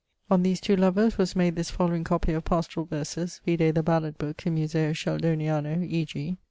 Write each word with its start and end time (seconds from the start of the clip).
On 0.31 0.41
these 0.41 0.59
two 0.59 0.75
lovers 0.75 1.19
was 1.19 1.35
made 1.35 1.55
this 1.55 1.69
following 1.69 2.03
copie 2.03 2.33
of 2.33 2.43
pastorall 2.43 2.85
verses 2.89 3.39
(vide 3.45 3.75
the 3.75 3.83
ballad 3.83 4.17
booke 4.17 4.47
in 4.47 4.55
Museo 4.55 4.93
Sheldoniano), 4.93 5.83
e.g. 5.87 6.37